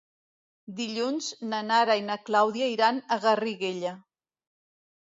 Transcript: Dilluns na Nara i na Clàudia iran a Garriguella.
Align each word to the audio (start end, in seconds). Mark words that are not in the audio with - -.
Dilluns 0.79 1.27
na 1.51 1.59
Nara 1.67 1.99
i 2.01 2.03
na 2.09 2.17
Clàudia 2.31 2.71
iran 2.79 3.05
a 3.05 3.21
Garriguella. 3.29 3.95